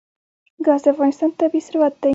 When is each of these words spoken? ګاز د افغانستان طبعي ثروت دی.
ګاز 0.65 0.81
د 0.83 0.87
افغانستان 0.93 1.29
طبعي 1.39 1.61
ثروت 1.67 1.93
دی. 2.01 2.09